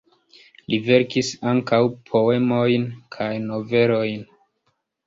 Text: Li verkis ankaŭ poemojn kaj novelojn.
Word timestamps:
Li 0.73 0.79
verkis 0.87 1.29
ankaŭ 1.51 1.81
poemojn 2.09 2.89
kaj 3.19 3.33
novelojn. 3.49 4.27